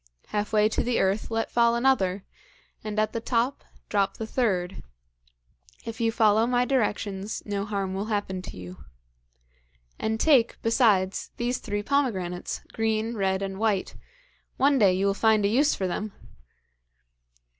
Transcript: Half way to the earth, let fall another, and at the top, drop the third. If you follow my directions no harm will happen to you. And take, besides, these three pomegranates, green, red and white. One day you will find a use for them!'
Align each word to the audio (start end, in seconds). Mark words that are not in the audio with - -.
Half 0.29 0.51
way 0.51 0.67
to 0.67 0.81
the 0.81 0.99
earth, 0.99 1.29
let 1.29 1.51
fall 1.51 1.75
another, 1.75 2.25
and 2.83 2.97
at 2.97 3.13
the 3.13 3.21
top, 3.21 3.63
drop 3.87 4.17
the 4.17 4.25
third. 4.25 4.81
If 5.85 6.01
you 6.01 6.11
follow 6.11 6.47
my 6.47 6.65
directions 6.65 7.43
no 7.45 7.65
harm 7.65 7.93
will 7.93 8.05
happen 8.05 8.41
to 8.41 8.57
you. 8.57 8.83
And 9.99 10.19
take, 10.19 10.59
besides, 10.63 11.29
these 11.37 11.59
three 11.59 11.83
pomegranates, 11.83 12.61
green, 12.73 13.13
red 13.13 13.43
and 13.43 13.59
white. 13.59 13.93
One 14.57 14.79
day 14.79 14.93
you 14.93 15.05
will 15.05 15.13
find 15.13 15.45
a 15.45 15.49
use 15.49 15.75
for 15.75 15.85
them!' 15.85 16.11